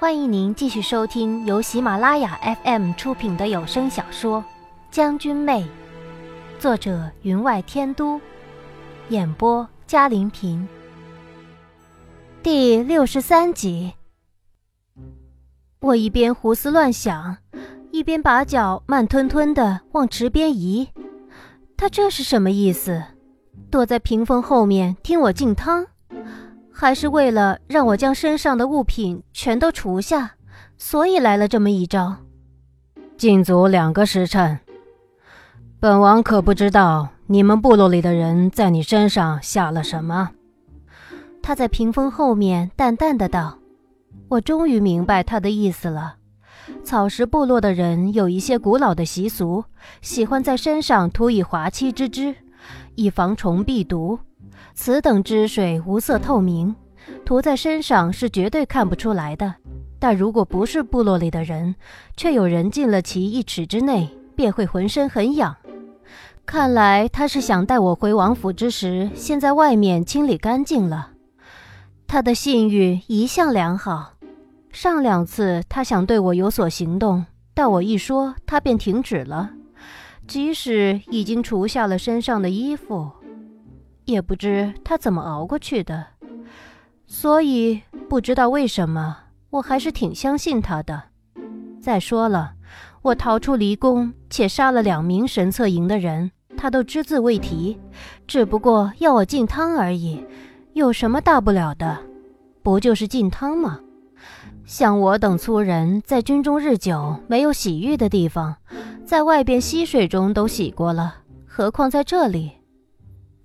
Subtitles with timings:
[0.00, 4.42] 欢迎您继续收听由喜马拉雅 FM 出品的有声小说
[4.90, 5.62] 《将军妹》，
[6.58, 8.18] 作者云外天都，
[9.10, 10.66] 演播嘉玲平。
[12.42, 13.92] 第六十三集。
[15.80, 17.36] 我一边胡思乱想，
[17.92, 20.88] 一边把脚慢吞吞的往池边移。
[21.76, 23.04] 他这是什么意思？
[23.70, 25.86] 躲在屏风后面听我进汤？
[26.80, 30.32] 还是为了让我将身上的物品全都除下，
[30.78, 32.16] 所以来了这么一招。
[33.18, 34.58] 禁足两个时辰。
[35.78, 40.30] 本王可不知道你们部落里的人在你身上下了什么。
[41.42, 43.58] 他在屏风后面淡淡的道
[44.30, 46.14] ：“我终于明白他的意思了。
[46.82, 49.64] 草食部落的人有一些古老的习俗，
[50.00, 52.34] 喜欢在身上涂以滑漆之汁，
[52.94, 54.18] 以防虫避毒。”
[54.82, 56.74] 此等汁水无色透明，
[57.22, 59.54] 涂在身上是绝对看不出来的。
[59.98, 61.74] 但如果不是部落里的人，
[62.16, 65.54] 却有人进了其一尺之内，便会浑身很痒。
[66.46, 71.10] 看来他是想带我回王府之时，先在外面清理干净了。
[72.06, 74.14] 他的信誉一向良好，
[74.72, 79.50] 上两次他想对我有所行动，但我一说，他便停止了。
[80.26, 83.10] 即使已经除下了身上的衣服。
[84.10, 86.06] 也不知他怎么熬过去的，
[87.06, 89.16] 所以不知道为什么，
[89.50, 91.02] 我还是挺相信他的。
[91.80, 92.52] 再说了，
[93.02, 97.80] 我逃出离宫，且杀了两名神策营的人，他都只字未提，
[98.26, 100.22] 只不过要我进汤而已，
[100.74, 101.98] 有什么大不了的？
[102.62, 103.80] 不就是进汤吗？
[104.66, 108.54] 像我等粗人，在军中日久，没有洗浴的地方，
[109.04, 112.52] 在外边溪水中都洗过了，何况在这里？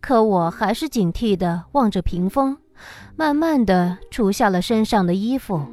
[0.05, 2.55] 可我还是警惕地望着屏风，
[3.15, 5.65] 慢慢地除下了身上的衣服。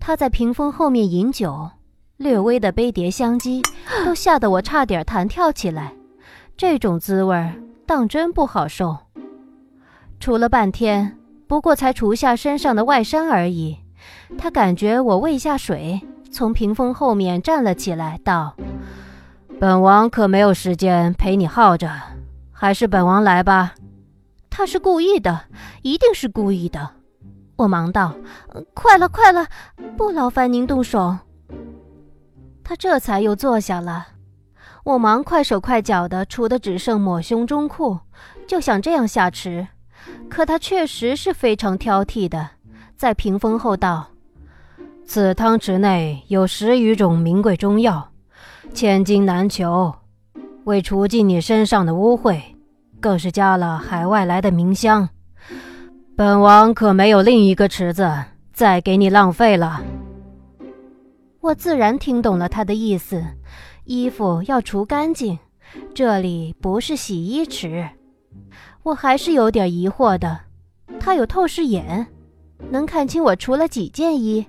[0.00, 1.70] 他在屏风后面饮酒，
[2.16, 3.62] 略微的杯碟相击，
[4.04, 5.92] 都吓得我差点弹跳起来。
[6.56, 7.52] 这种滋味
[7.86, 8.96] 当真不好受。
[10.18, 13.78] 除了半天，不过才除下身上的外衫而已。
[14.36, 16.00] 他感觉我胃下水，
[16.32, 18.56] 从屏风后面站了起来，道
[19.60, 21.88] ：“本王可没有时间陪你耗着。”
[22.60, 23.76] 还是本王来吧，
[24.50, 25.42] 他是故意的，
[25.82, 26.90] 一定是故意的。
[27.54, 28.16] 我忙道
[28.74, 29.46] ：“快了，快了，
[29.96, 31.18] 不劳烦您动手。”
[32.64, 34.08] 他这才又坐下了。
[34.82, 38.00] 我忙快手快脚的除的只剩抹胸中裤，
[38.44, 39.68] 就想这样下池。
[40.28, 42.50] 可他确实是非常挑剔的，
[42.96, 44.08] 在屏风后道
[45.06, 48.10] ：“此汤池内有十余种名贵中药，
[48.74, 49.94] 千金难求。”
[50.68, 52.38] 为除尽你身上的污秽，
[53.00, 55.08] 更是加了海外来的冥香。
[56.14, 58.06] 本王可没有另一个池子
[58.52, 59.82] 再给你浪费了。
[61.40, 63.24] 我自然听懂了他的意思，
[63.84, 65.38] 衣服要除干净，
[65.94, 67.88] 这里不是洗衣池。
[68.82, 70.38] 我还是有点疑惑的，
[71.00, 72.06] 他有透视眼，
[72.68, 74.44] 能看清我除了几件衣。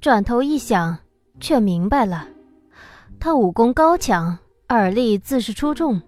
[0.00, 0.98] 转头一想，
[1.38, 2.26] 却明白了，
[3.20, 4.36] 他武功高强。
[4.74, 6.02] 耳力自是出众，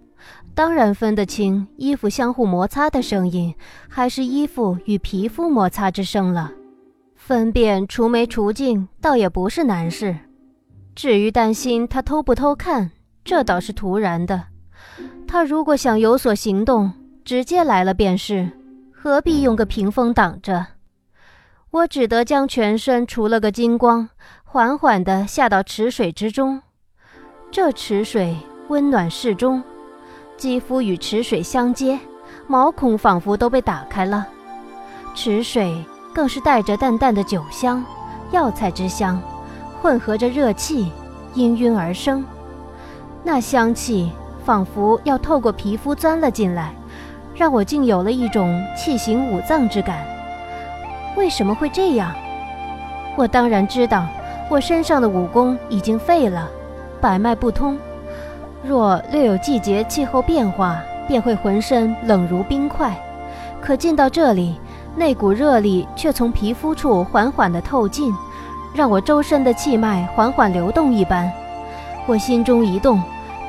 [0.55, 3.55] 当然分得清衣服相互摩擦的声音，
[3.89, 6.53] 还是衣服与皮肤摩擦之声了。
[7.15, 10.17] 分辨除没除净，倒也不是难事。
[10.95, 12.91] 至于担心他偷不偷看，
[13.25, 14.45] 这倒是突然的。
[15.27, 16.93] 他如果想有所行动，
[17.25, 18.51] 直接来了便是，
[18.93, 20.67] 何必用个屏风挡着？
[21.71, 24.09] 我只得将全身除了个精光，
[24.45, 26.63] 缓缓地下到池水之中。
[27.51, 28.37] 这池水
[28.69, 29.63] 温暖适中，
[30.37, 31.99] 肌肤与池水相接，
[32.49, 34.27] 毛孔仿佛都被打开了。
[35.15, 37.85] 池水更是带着淡淡的酒香、
[38.33, 39.23] 药材之香，
[39.81, 40.91] 混合着热气，
[41.35, 42.25] 氤氲而生。
[43.23, 44.11] 那香气
[44.45, 46.75] 仿佛要透过皮肤钻了进来，
[47.35, 50.05] 让我竟有了一种气行五脏之感。
[51.17, 52.13] 为什么会这样？
[53.17, 54.07] 我当然知道，
[54.51, 56.51] 我身上的武功已经废了。
[57.01, 57.79] 百脉不通，
[58.67, 62.93] 若略有季节气候变化，便会浑身冷如冰块。
[63.61, 64.61] 可进到这里，
[64.97, 68.13] 那股热力却从皮肤处缓缓地透进，
[68.75, 71.31] 让我周身的气脉缓缓流动一般。
[72.07, 73.01] 我心中一动，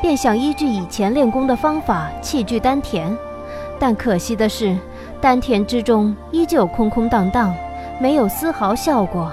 [0.02, 3.12] 便想依据以前练功的方法气聚丹田，
[3.80, 4.78] 但可惜的是，
[5.20, 7.56] 丹田之中依旧空空荡荡，
[8.00, 9.32] 没有丝毫效果。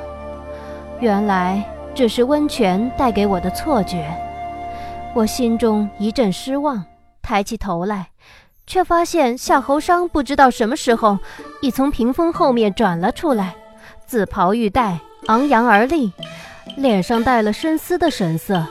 [1.01, 1.63] 原来。
[1.95, 4.05] 只是温泉带给我的错觉，
[5.14, 6.84] 我心中一阵失望，
[7.22, 8.08] 抬起头来，
[8.66, 11.16] 却发现夏侯商不知道什么时候
[11.61, 13.55] 已从屏风后面转了出来，
[14.06, 16.12] 紫袍玉带，昂扬而立，
[16.76, 18.66] 脸上带了深思的神色，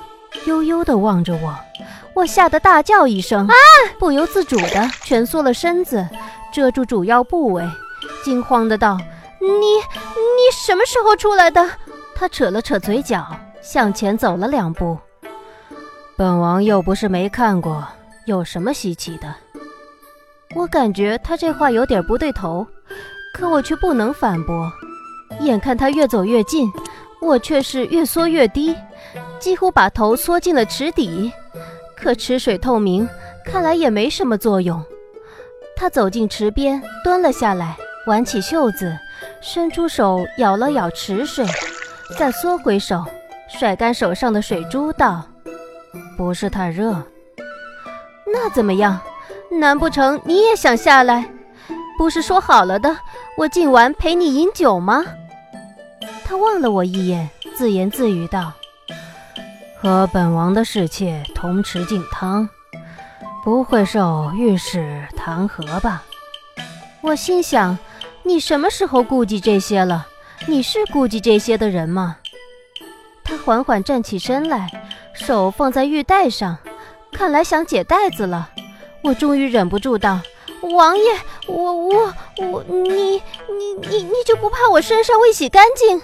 [0.45, 1.55] 悠悠地望着我。
[2.13, 3.53] 我吓得大叫一声，啊！
[3.97, 6.05] 不由自主地蜷缩了身子，
[6.51, 7.63] 遮住主要部位，
[8.25, 8.97] 惊慌的道
[9.39, 11.69] ：“你你什么时候出来的？”
[12.13, 13.25] 他扯了扯嘴角，
[13.61, 14.97] 向前走了两步。
[16.15, 17.87] 本王又不是没看过，
[18.25, 19.33] 有什么稀奇的？
[20.55, 22.65] 我感觉他这话有点不对头，
[23.33, 24.71] 可我却不能反驳。
[25.39, 26.71] 眼看他越走越近，
[27.19, 28.75] 我却是越缩越低，
[29.39, 31.33] 几乎把头缩进了池底。
[31.97, 33.09] 可池水透明，
[33.43, 34.83] 看来也没什么作用。
[35.75, 37.75] 他走进池边，蹲了下来，
[38.05, 38.95] 挽起袖子，
[39.41, 41.43] 伸出手舀了舀池水，
[42.19, 43.03] 再缩回手，
[43.49, 45.25] 甩干手上的水珠，道
[46.17, 47.03] ：“不是太热。
[48.25, 48.99] 那怎么样？
[49.59, 51.29] 难不成你也想下来？
[51.97, 52.97] 不是说好了的，
[53.37, 55.05] 我今晚陪你饮酒吗？”
[56.25, 58.51] 他望了我一眼，自言自语道。
[59.79, 62.49] 和本王的侍妾同池敬汤，
[63.43, 66.03] 不会受御史弹劾吧？
[67.01, 67.77] 我心想，
[68.23, 70.07] 你什么时候顾及这些了？
[70.47, 72.17] 你是顾及这些的人吗？
[73.23, 74.69] 他缓缓站起身来，
[75.13, 76.57] 手放在玉带上，
[77.11, 78.49] 看来想解带子了。
[79.03, 80.19] 我终于忍不住道
[80.61, 81.03] ：“王爷，
[81.47, 83.21] 我我我，你你
[83.89, 86.01] 你你就不怕我身上未洗干净？”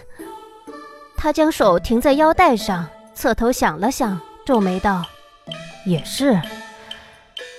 [1.17, 2.87] 他将手停在腰带上。
[3.13, 5.03] 侧头想了想，皱眉道
[5.85, 6.41] ：“也是，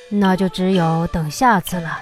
[0.08, 2.00] 那就只有等下次了。”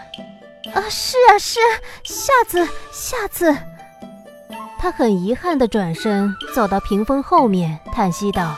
[0.75, 1.71] 啊，是啊，是啊，
[2.05, 3.53] 下次，下次。
[4.79, 8.55] 他很遗憾地转身走到屏风后面，叹息道：“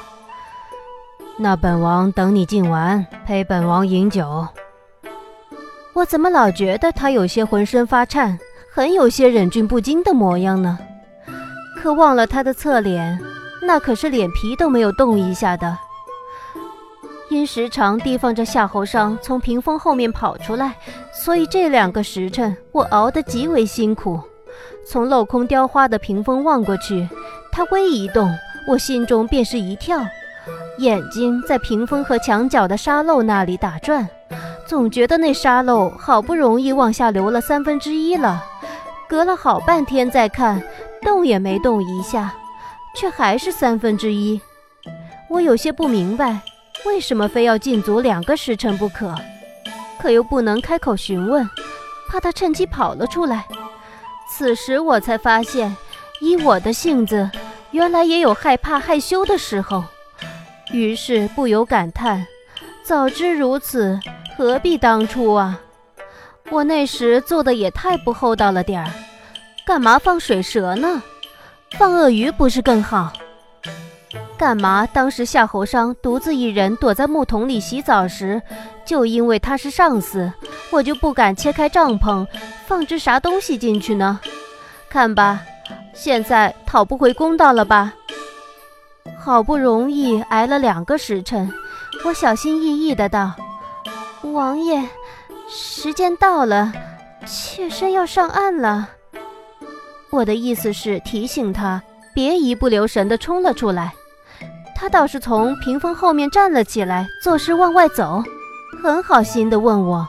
[1.42, 4.46] 那本王等你敬完，陪本王饮酒。”
[5.94, 8.38] 我怎么老觉得他有些浑身发颤，
[8.70, 10.78] 很有些忍俊不禁的模样呢？
[11.78, 13.18] 可望了他的侧脸。
[13.62, 15.78] 那可是脸皮都没有动一下的。
[17.30, 20.76] 因时常提防着夏侯商从屏风后面跑出来，
[21.10, 24.20] 所以这两个时辰我熬得极为辛苦。
[24.86, 27.08] 从镂空雕花的屏风望过去，
[27.50, 28.30] 他微一动，
[28.68, 30.04] 我心中便是一跳，
[30.80, 34.08] 眼睛在屏风和墙角的沙漏那里打转，
[34.66, 38.42] 总觉得那沙漏好不容易往下流了三分之一了，
[39.06, 40.62] 隔了好半天再看，
[41.02, 42.34] 动也没动一下。
[42.96, 44.40] 却还是三分之一，
[45.28, 46.40] 我有些不明白，
[46.84, 49.14] 为什么非要禁足两个时辰不可？
[50.00, 51.48] 可又不能开口询问，
[52.08, 53.46] 怕他趁机跑了出来。
[54.28, 55.76] 此时我才发现，
[56.20, 57.30] 以我的性子，
[57.70, 59.84] 原来也有害怕害羞的时候。
[60.72, 62.26] 于是不由感叹：
[62.82, 63.98] 早知如此，
[64.36, 65.60] 何必当初啊！
[66.50, 68.90] 我那时做的也太不厚道了点儿，
[69.66, 71.02] 干嘛放水蛇呢？
[71.78, 73.12] 放鳄鱼不是更好？
[74.36, 78.40] 干嘛当时夏侯商独自一人躲在木桶里洗澡时，
[78.84, 80.32] 就因为他是上司，
[80.70, 82.26] 我就不敢切开帐篷
[82.66, 84.18] 放只啥东西进去呢？
[84.88, 85.40] 看吧，
[85.92, 87.92] 现在讨不回公道了吧？
[89.22, 91.52] 好不容易挨了两个时辰，
[92.04, 93.32] 我小心翼翼的道
[94.32, 94.82] ：“王爷，
[95.46, 96.72] 时间到了，
[97.26, 98.88] 妾身要上岸了。”
[100.10, 101.82] 我的意思是提醒他
[102.14, 103.92] 别一不留神的冲了出来，
[104.74, 108.24] 他倒是从屏风后面站了起来，作势往外走，
[108.82, 110.08] 很好心的问我，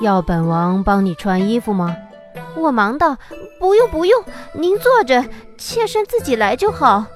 [0.00, 1.96] 要本王帮你穿衣服吗？
[2.56, 3.16] 我忙道
[3.60, 5.24] 不用不用，您坐着，
[5.56, 7.06] 妾身自己来就好。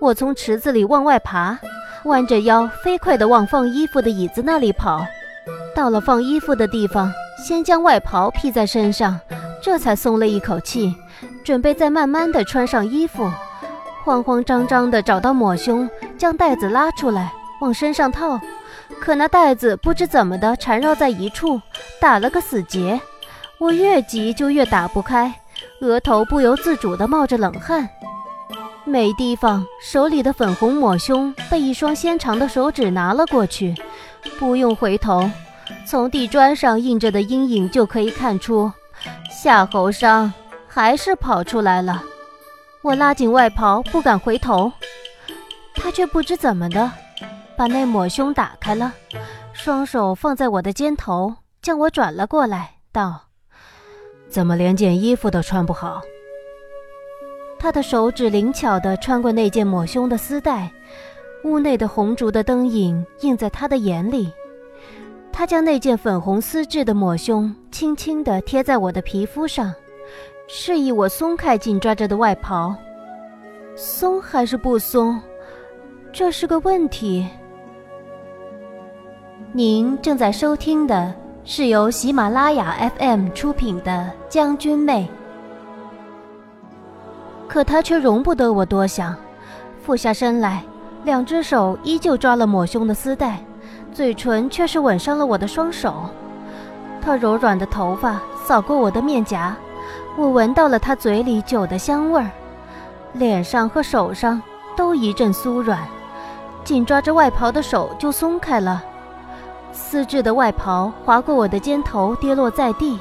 [0.00, 1.58] 我从池子里往外爬，
[2.04, 5.06] 弯着腰飞快地往放衣服的椅子那里跑，
[5.74, 9.20] 到了放衣服的地方，先将外袍披在身上。
[9.62, 10.96] 这才松了一口气，
[11.44, 13.30] 准备再慢慢的穿上衣服，
[14.02, 17.30] 慌慌张张的找到抹胸，将带子拉出来
[17.60, 18.40] 往身上套。
[19.02, 21.60] 可那带子不知怎么的缠绕在一处，
[22.00, 22.98] 打了个死结。
[23.58, 25.34] 我越急就越打不开，
[25.82, 27.86] 额头不由自主的冒着冷汗。
[28.90, 33.72] 没地方，手里的粉红抹胸被一双纤长的手指拿了过去，
[34.38, 35.30] 不用回头，
[35.86, 38.70] 从地砖上印着的阴影就可以看出。
[39.30, 40.32] 夏侯商
[40.66, 42.02] 还是跑出来了，
[42.82, 44.72] 我拉紧外袍，不敢回头，
[45.76, 46.90] 他却不知怎么的，
[47.56, 48.92] 把那抹胸打开了，
[49.52, 53.28] 双手放在我的肩头，将我转了过来，道
[54.28, 56.02] ：“怎么连件衣服都穿不好？”
[57.60, 60.70] 他的手指灵巧地穿过那件抹胸的丝带，
[61.44, 64.32] 屋内的红烛的灯影映在他的眼里。
[65.30, 69.74] 他将那件粉红丝质的抹胸轻轻地贴在我的皮肤上，
[70.48, 72.74] 示意我松开紧抓着的外袍。
[73.76, 75.20] 松还是不松？
[76.10, 77.28] 这是个问题。
[79.52, 81.14] 您正在收听的
[81.44, 85.06] 是由喜马拉雅 FM 出品的《将军妹》，
[87.52, 89.12] 可他却容不得我多想，
[89.82, 90.62] 俯下身来，
[91.02, 93.42] 两只手依旧抓了抹胸的丝带，
[93.92, 95.92] 嘴唇却是吻上了我的双手。
[97.02, 99.56] 他柔软的头发扫过我的面颊，
[100.16, 102.30] 我闻到了他嘴里酒的香味儿，
[103.14, 104.40] 脸上和手上
[104.76, 105.80] 都一阵酥软，
[106.62, 108.80] 紧抓着外袍的手就松开了，
[109.72, 113.00] 丝质的外袍划过我的肩头，跌落在地。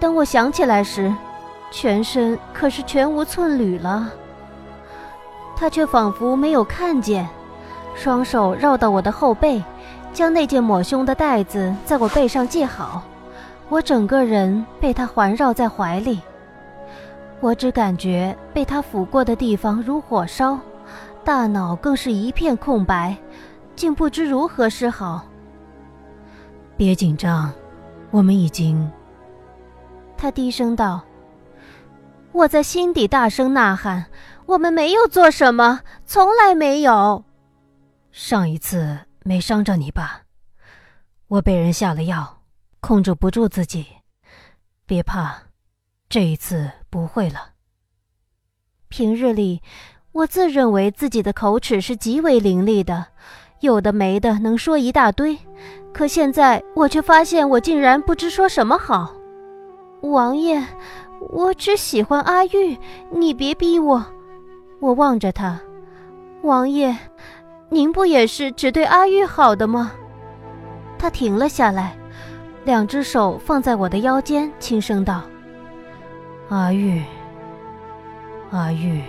[0.00, 1.14] 等我想起来时，
[1.70, 4.10] 全身可是全无寸缕了。
[5.56, 7.28] 他却仿佛没有看见，
[7.94, 9.62] 双手绕到我的后背，
[10.12, 13.02] 将那件抹胸的带子在我背上系好。
[13.68, 16.20] 我整个人被他环绕在怀里，
[17.40, 20.58] 我只感觉被他抚过的地方如火烧，
[21.22, 23.16] 大脑更是一片空白，
[23.76, 25.24] 竟不知如何是好。
[26.76, 27.52] 别紧张，
[28.10, 28.90] 我们已经……
[30.16, 31.00] 他低声道。
[32.32, 34.06] 我在心底大声呐喊
[34.46, 37.24] ：“我们没有做什么，从来没有。”
[38.12, 40.22] 上一次没伤着你吧？
[41.28, 42.36] 我被人下了药。
[42.80, 43.86] 控制不住自己，
[44.86, 45.42] 别怕，
[46.08, 47.54] 这一次不会了。
[48.88, 49.60] 平日里，
[50.12, 53.06] 我自认为自己的口齿是极为伶俐的，
[53.60, 55.36] 有的没的能说一大堆。
[55.92, 59.12] 可现在，我却发现我竟然不知说什么好。
[60.02, 60.64] 王爷，
[61.20, 62.78] 我只喜欢阿玉，
[63.10, 64.04] 你别逼我。
[64.80, 65.60] 我望着他，
[66.42, 66.96] 王爷，
[67.68, 69.92] 您不也是只对阿玉好的吗？
[70.98, 71.94] 他停了下来。
[72.64, 75.22] 两只手放在我的腰间，轻声道
[76.50, 77.02] ：“阿玉，
[78.50, 79.00] 阿玉。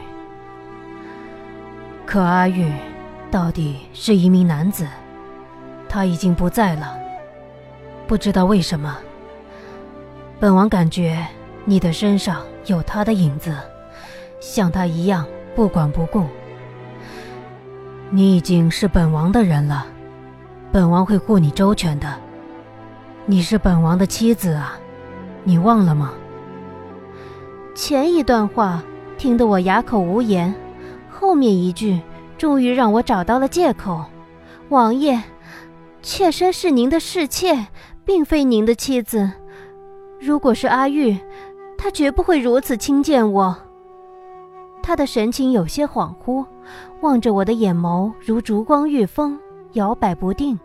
[2.06, 2.72] 可阿玉，
[3.30, 4.88] 到底是一名男子，
[5.90, 6.98] 他已经不在了。
[8.08, 8.98] 不知道为什么，
[10.40, 11.28] 本王感觉
[11.66, 13.56] 你的身上有他的影子，
[14.40, 15.26] 像他一样
[15.56, 16.26] 不管不顾。
[18.10, 19.86] 你已经是本王的人了，
[20.72, 22.08] 本王会护你周全的。”
[23.26, 24.80] 你是本王的妻子啊，
[25.44, 26.14] 你忘了吗？
[27.76, 28.84] 前一段话
[29.20, 30.56] 听得我哑口无言，
[31.12, 32.02] 后面一句
[32.40, 34.04] 终于让我找到了借口。
[34.70, 35.22] 王爷，
[36.02, 37.68] 妾身是您的侍妾，
[38.04, 39.32] 并非您的妻子。
[40.20, 41.16] 如果是阿玉，
[41.82, 43.56] 他绝不会如此轻贱我。
[44.84, 46.46] 他的神情有些恍惚，
[47.00, 49.40] 望着我的眼眸如烛光遇风，
[49.74, 50.60] 摇摆不定。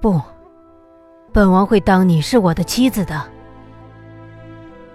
[0.00, 0.20] 不。
[1.32, 3.20] 本王会当你是我的妻子的。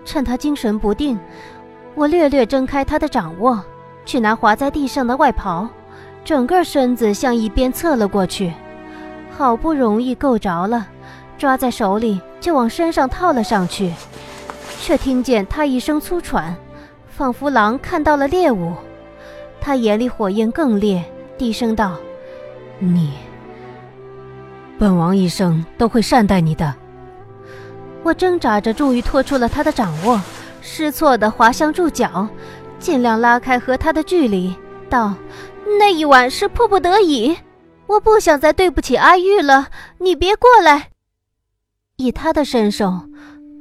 [0.05, 1.19] 趁他精神不定，
[1.95, 3.61] 我略略挣开他的掌握，
[4.05, 5.67] 去拿滑在地上的外袍，
[6.23, 8.53] 整个身子向一边侧了过去，
[9.35, 10.87] 好不容易够着了，
[11.37, 13.93] 抓在手里就往身上套了上去，
[14.81, 16.55] 却听见他一声粗喘，
[17.07, 18.73] 仿佛狼看到了猎物。
[19.61, 21.03] 他眼里火焰更烈，
[21.37, 21.97] 低声道
[22.79, 23.13] ：“你。”
[24.79, 26.73] 本王一生都会善待你的。
[28.01, 30.19] 我挣扎着，终于脱出了他的掌握，
[30.61, 32.25] 失措地滑向柱脚，
[32.79, 34.55] 尽量拉开和他的距离，
[34.89, 35.13] 道
[35.77, 37.37] ：“那一晚是迫不得已，
[37.87, 39.67] 我不想再对不起阿玉了。
[39.97, 40.91] 你别过来。”
[41.97, 43.01] 以他的身手，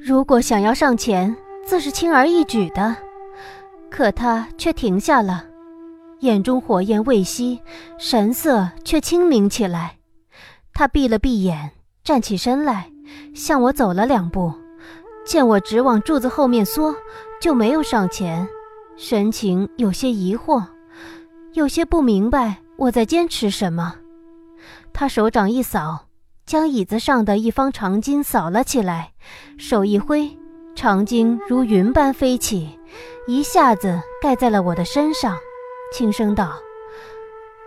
[0.08, 1.36] 如果想要上前，
[1.66, 2.96] 自是轻而易举的。
[3.90, 5.44] 可他却停下了，
[6.20, 7.60] 眼中火焰未熄，
[7.98, 9.98] 神色却清明起来。
[10.72, 11.72] 他闭了闭眼，
[12.02, 12.90] 站起身来，
[13.34, 14.50] 向我走了两步，
[15.26, 16.94] 见我直往柱子后面缩，
[17.38, 18.48] 就没有上前，
[18.96, 20.64] 神情有些疑惑，
[21.52, 23.96] 有些不明白我在坚持什么。
[24.94, 26.06] 他手掌一扫，
[26.46, 29.12] 将椅子上的一方长巾扫了起来，
[29.56, 30.30] 手一挥，
[30.74, 32.78] 长巾如云般飞起，
[33.26, 35.36] 一下子盖在了我的身上，
[35.92, 36.54] 轻声道：“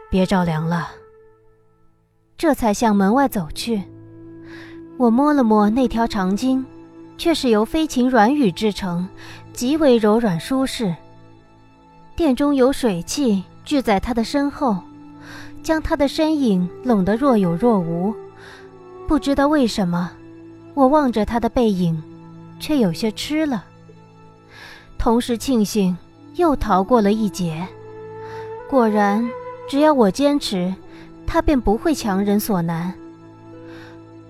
[0.09, 0.91] 别着凉了。”
[2.37, 3.83] 这才向门外走去。
[4.97, 6.63] 我摸了摸那条长巾，
[7.17, 9.07] 却是由飞禽软羽制成，
[9.53, 10.95] 极为柔软舒适。
[12.15, 14.77] 殿中有水汽聚在他的身后，
[15.63, 18.15] 将他的身影拢得若有若无。
[19.07, 20.11] 不知道为什么，
[20.73, 22.01] 我望着他的背影，
[22.59, 23.65] 却有些痴了。
[24.97, 25.97] 同时庆幸
[26.35, 27.67] 又逃过了一劫。
[28.69, 29.29] 果然，
[29.69, 30.73] 只要我坚持。
[31.27, 32.93] 他便不会强人所难。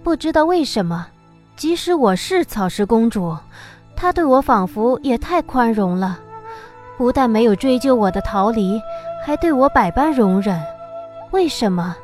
[0.04, 1.08] 不知道为什么，
[1.56, 3.36] 即使我是草食公主，
[3.96, 6.20] 他对我仿佛也太宽容了。
[7.00, 8.80] 不但没有追究我的逃离，
[9.26, 10.62] 还对我百般容忍。
[11.32, 11.96] 为什么？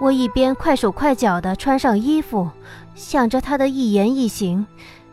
[0.00, 2.48] 我一边快手快脚地穿上衣服，
[2.94, 4.66] 想着他的一言一行，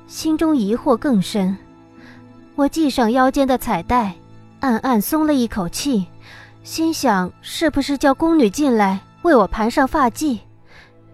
[0.07, 1.57] 心中疑惑更深。
[2.55, 4.15] 我系上腰间的彩带，
[4.61, 6.07] 暗暗松了一口气，
[6.63, 10.39] 心想：是不是叫宫女进来为我盘上发髻？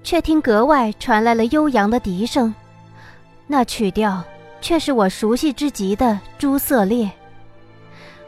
[0.03, 2.53] 却听格外传来了悠扬的笛声，
[3.47, 4.23] 那曲调
[4.61, 6.05] 却是我熟悉之极的
[6.37, 7.05] 《朱色烈》。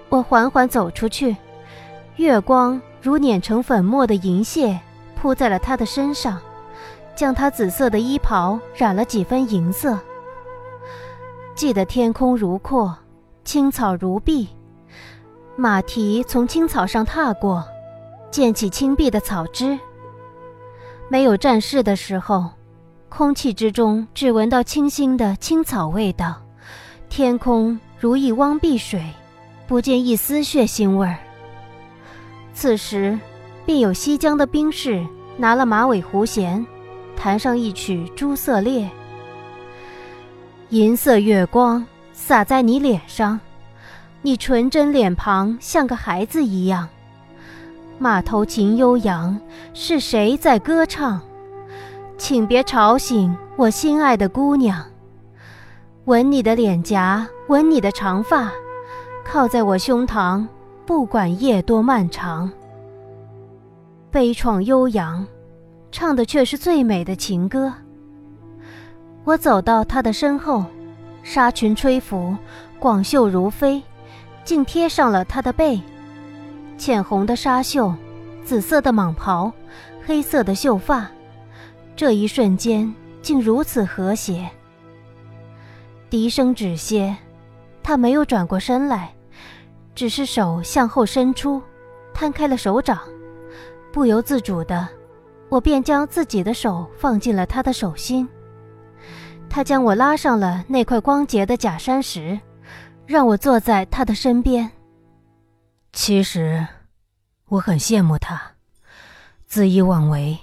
[0.10, 1.36] 我缓缓走出去，
[2.16, 4.80] 月光如碾成粉末的银屑
[5.26, 6.40] 铺在了他的身上，
[7.16, 9.98] 将他紫色的衣袍染了几分银色。
[11.56, 12.96] 记得天空如阔，
[13.44, 14.50] 青草如碧，
[15.56, 17.68] 马蹄从青草上踏过，
[18.30, 19.80] 溅起青碧的草汁。
[21.10, 22.52] 没有战事的时候，
[23.10, 26.40] 空气之中只闻到清新的青草味道，
[27.10, 29.04] 天空如一汪碧水。
[29.66, 31.18] 不见一丝血腥味儿。
[32.54, 33.18] 此时，
[33.66, 35.04] 便有西江的兵士
[35.38, 36.66] 拿了马尾胡弦，
[37.16, 38.86] 弹上一曲《朱色烈》。
[40.70, 43.40] 银色月光洒在你脸上，
[44.22, 46.88] 你纯真脸庞像个孩子一样。
[48.00, 49.40] 马头琴悠扬，
[49.74, 51.22] 是谁在歌唱？
[52.18, 54.84] 请别吵醒我心爱的姑娘。
[56.06, 58.52] 吻你的脸颊，吻你的长发。
[59.26, 60.46] 靠在我胸膛，
[60.86, 62.52] 不管夜多漫长。
[64.16, 65.28] 悲怆悠扬，
[65.92, 67.74] 唱的却是最美的情歌。
[69.26, 70.64] 我走到他的身后，
[71.22, 72.34] 纱裙吹拂，
[72.80, 73.84] 广袖如飞，
[74.46, 75.82] 竟贴上了他的背。
[76.78, 77.94] 浅红的纱袖，
[78.42, 79.52] 紫色的蟒袍，
[80.06, 81.12] 黑色的秀发，
[81.94, 84.50] 这一瞬间竟如此和谐。
[86.10, 87.14] 笛声止歇，
[87.84, 89.12] 他没有转过身来。
[89.94, 91.62] 只是手向后伸出，
[92.14, 92.98] 摊开了手掌，
[93.96, 94.86] 不由自主的，
[95.48, 98.28] 我便将自己的手放进了他的手心。
[99.50, 102.38] 他将我拉上了那块光洁的假山石，
[103.06, 104.70] 让我坐在他的身边。
[105.94, 106.68] 其实，
[107.48, 108.42] 我很羡慕他，
[109.50, 110.38] 恣意妄为，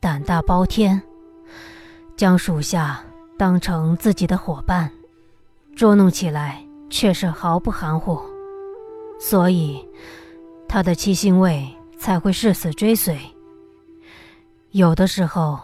[0.00, 1.02] 胆大包天，
[2.16, 3.04] 将属下
[3.36, 4.90] 当成自己的伙伴，
[5.76, 8.18] 捉弄起来却是毫不含糊。
[9.20, 9.86] 所以，
[10.66, 11.70] 他的七星卫
[12.06, 13.18] 才会誓死追随。
[14.70, 15.58] 有的时候，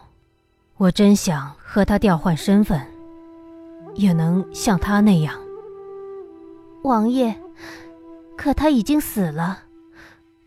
[0.76, 2.84] 我真想和他调换身份，
[3.94, 5.38] 也能像他那样。
[6.82, 7.32] 王爷，
[8.36, 9.60] 可他已经死了，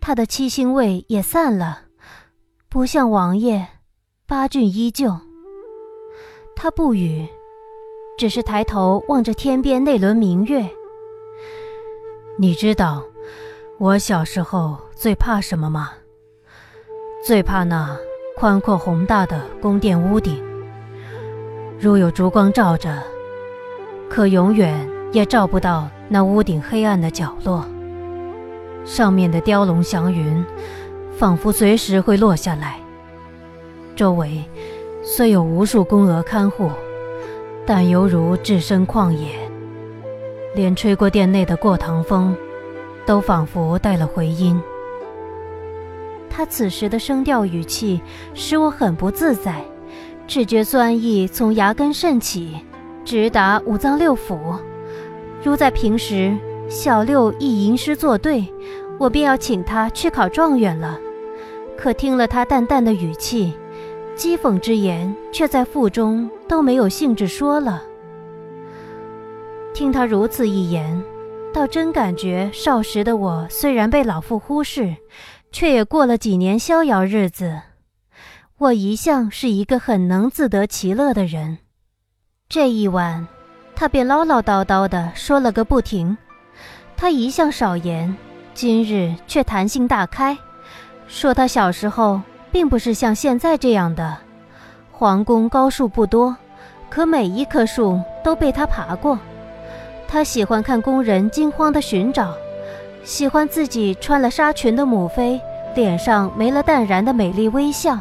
[0.01, 1.83] 他的七星卫也散了，
[2.67, 3.65] 不像王爷，
[4.27, 5.17] 八郡依旧。
[6.57, 7.25] 他不语，
[8.17, 10.69] 只是抬头望着天边那轮明月。
[12.37, 13.01] 你知道
[13.79, 15.91] 我小时候最怕什么吗？
[17.21, 17.97] 最怕那
[18.37, 20.41] 宽阔宏大的宫殿屋顶，
[21.77, 23.03] 如有烛光照着，
[24.09, 24.73] 可永远
[25.11, 27.65] 也照不到那屋顶黑暗的角落。
[28.85, 30.43] 上面的雕龙祥云，
[31.17, 32.79] 仿佛随时会落下来。
[33.97, 34.45] 周围
[35.03, 36.71] 虽有无数宫娥看护，
[37.65, 39.35] 但犹如置身旷野。
[40.55, 42.33] 连吹过殿内的过堂风，
[43.05, 44.57] 都仿佛带了回音。
[46.35, 48.01] 他此时的声调语气
[48.33, 49.63] 使我很不自在，
[50.27, 52.57] 只觉酸意从牙根渗起，
[53.05, 54.37] 直达五脏六腑。
[55.41, 58.45] 如在平时，小六一吟诗作对，
[58.99, 60.99] 我便要请他去考状元了。
[61.77, 63.53] 可听了他淡淡的语气，
[64.17, 67.81] 讥讽之言，却在腹中都没有兴致说了。
[69.73, 71.01] 听他如此一言，
[71.53, 74.95] 倒真感觉少时的我虽然被老父忽视，
[75.55, 77.61] 却也过了几年逍遥日子。
[78.57, 81.59] 我一向是一个很能自得其乐的人。
[82.49, 83.25] 这一晚，
[83.73, 86.17] 他便唠唠叨叨的说了个不停。
[86.97, 88.17] 他一向少言，
[88.53, 90.37] 今日却谈性大开，
[91.07, 94.17] 说他小时候并不是像现在这样的。
[94.91, 96.35] 皇宫高树不多，
[96.89, 99.17] 可每一棵树都被他爬过。
[100.05, 102.35] 他喜欢看工人惊慌的寻找，
[103.05, 105.39] 喜欢自己穿了纱裙的母妃
[105.75, 107.99] 脸上没了淡然的美丽微笑，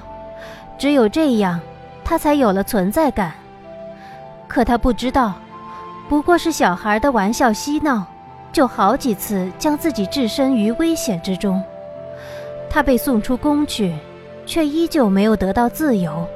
[0.78, 1.60] 只有这样，
[2.02, 3.34] 他才有了存在感。
[4.48, 5.34] 可他不知道，
[6.08, 8.06] 不过是小孩的玩笑嬉闹，
[8.50, 11.62] 就好几次将自己置身于危险之中。
[12.70, 13.94] 他被送出宫去，
[14.46, 16.26] 却依旧没有得到自由，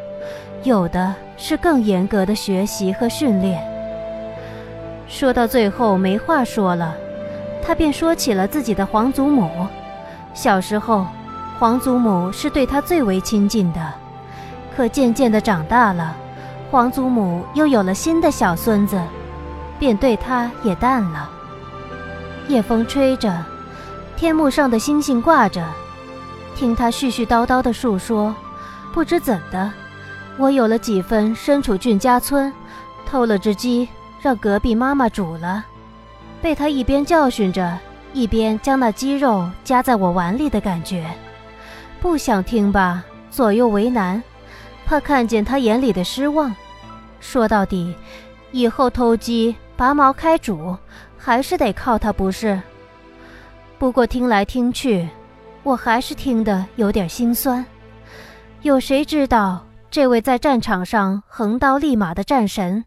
[0.62, 3.66] 有的是更严格的学习和训练。
[5.06, 6.94] 说到最后没话说了，
[7.62, 9.66] 他便说起了自己的皇祖母。
[10.34, 11.06] 小时候，
[11.58, 13.92] 皇祖母是对他最为亲近的，
[14.74, 16.14] 可渐渐的长大了，
[16.70, 19.00] 皇祖母又有了新的小孙子，
[19.78, 21.28] 便对他也淡了。
[22.46, 23.44] 夜风吹着，
[24.16, 25.64] 天幕上的星星挂着，
[26.54, 28.34] 听他絮絮叨叨的述说，
[28.94, 29.70] 不知怎的，
[30.36, 32.52] 我有了几分身处俊家村，
[33.04, 33.88] 偷了只鸡
[34.20, 35.64] 让隔壁妈妈煮了，
[36.40, 37.78] 被他一边教训着，
[38.12, 41.04] 一边将那鸡肉夹在我碗里的感觉。
[42.00, 44.22] 不想听吧，左右为难，
[44.86, 46.54] 怕看见他眼里的失望。
[47.20, 47.94] 说到底，
[48.52, 50.76] 以后偷鸡拔毛开煮。
[51.20, 52.58] 还是得靠他，不是？
[53.76, 55.06] 不过听来听去，
[55.62, 57.62] 我还是听得有点心酸。
[58.62, 62.84] 有谁知道，这位在战场上横刀立马的战神，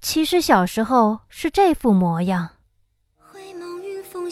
[0.00, 2.48] 其实小时候是这副模样。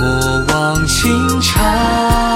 [0.00, 2.30] 莫忘情长。